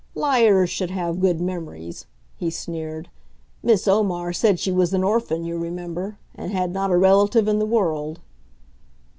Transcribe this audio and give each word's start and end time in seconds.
"Liars 0.15 0.71
should 0.71 0.89
have 0.89 1.19
good 1.19 1.39
memories," 1.39 2.07
he 2.35 2.49
sneered. 2.49 3.11
"Miss 3.61 3.87
Omar 3.87 4.33
said 4.33 4.57
she 4.59 4.71
was 4.71 4.95
an 4.95 5.03
orphan, 5.03 5.43
you 5.45 5.59
remember, 5.59 6.17
and 6.33 6.51
had 6.51 6.73
not 6.73 6.89
a 6.89 6.97
relative 6.97 7.47
in 7.47 7.59
the 7.59 7.67
world." 7.67 8.19